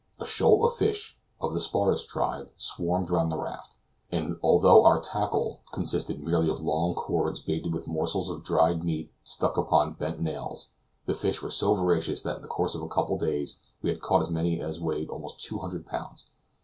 A 0.19 0.25
shoal 0.25 0.65
of 0.65 0.73
fish, 0.77 1.15
of 1.39 1.53
the 1.53 1.59
sparus 1.59 2.03
tribe, 2.03 2.49
swarmed 2.57 3.11
round 3.11 3.31
the 3.31 3.37
raft, 3.37 3.75
and 4.11 4.37
although 4.41 4.83
our 4.83 4.99
tackle 4.99 5.61
consisted 5.71 6.23
merely 6.23 6.49
of 6.49 6.59
long 6.59 6.95
cords 6.95 7.39
baited 7.39 7.71
with 7.71 7.85
morsels 7.87 8.27
of 8.27 8.43
dried 8.43 8.83
meat 8.83 9.11
stuck 9.23 9.57
upon 9.57 9.93
bent 9.93 10.19
nails, 10.19 10.71
the 11.05 11.13
fish 11.13 11.43
were 11.43 11.51
so 11.51 11.75
voracious 11.75 12.23
that 12.23 12.37
in 12.37 12.41
the 12.41 12.47
course 12.47 12.73
of 12.73 12.81
a 12.81 12.87
couple 12.89 13.13
of 13.13 13.21
days 13.21 13.61
we 13.83 13.91
had 13.91 14.01
caught 14.01 14.21
as 14.21 14.31
many 14.31 14.59
as 14.59 14.81
weighed 14.81 15.09
almost 15.09 15.39
200 15.41 15.85
lbs. 15.85 16.23